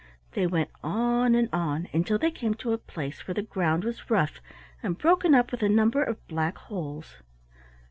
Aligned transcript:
They 0.31 0.47
went 0.47 0.71
on 0.83 1.35
and 1.35 1.47
on, 1.53 1.87
until 1.93 2.17
they 2.17 2.31
came 2.31 2.55
to 2.55 2.73
a 2.73 2.79
place 2.79 3.27
where 3.27 3.35
the 3.35 3.43
ground 3.43 3.83
was 3.83 4.09
rough, 4.09 4.41
and 4.81 4.97
broken 4.97 5.35
up 5.35 5.51
with 5.51 5.61
a 5.61 5.69
number 5.69 6.01
of 6.03 6.27
black 6.27 6.57
holes. 6.57 7.17